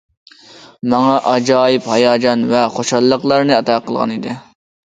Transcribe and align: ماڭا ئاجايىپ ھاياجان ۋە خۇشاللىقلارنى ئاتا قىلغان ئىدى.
ماڭا 0.93 1.11
ئاجايىپ 1.31 1.91
ھاياجان 1.95 2.47
ۋە 2.53 2.65
خۇشاللىقلارنى 2.79 3.57
ئاتا 3.59 3.81
قىلغان 3.91 4.17
ئىدى. 4.17 4.35